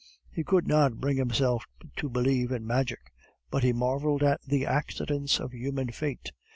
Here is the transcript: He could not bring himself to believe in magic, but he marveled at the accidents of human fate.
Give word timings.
He 0.31 0.43
could 0.43 0.65
not 0.67 0.95
bring 0.99 1.17
himself 1.17 1.65
to 1.97 2.09
believe 2.09 2.51
in 2.51 2.65
magic, 2.65 3.11
but 3.51 3.63
he 3.63 3.71
marveled 3.71 4.23
at 4.23 4.41
the 4.41 4.65
accidents 4.65 5.39
of 5.39 5.51
human 5.53 5.91
fate. 5.91 6.31